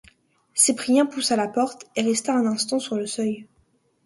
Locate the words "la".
1.35-1.47